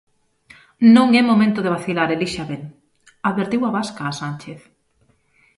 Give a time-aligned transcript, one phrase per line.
[0.95, 2.63] "Non é momento de vacilar, elixa ben",
[3.29, 4.59] advertiu a vasca a Sánchez.